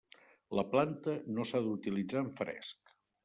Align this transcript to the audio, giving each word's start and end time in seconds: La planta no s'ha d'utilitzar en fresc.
La 0.59 0.63
planta 0.69 1.13
no 1.35 1.45
s'ha 1.51 1.61
d'utilitzar 1.67 2.23
en 2.25 2.33
fresc. 2.43 2.93